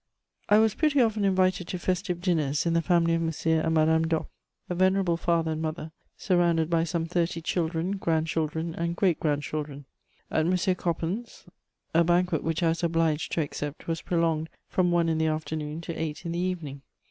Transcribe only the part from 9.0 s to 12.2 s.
grandchildren. At M. Coppens', a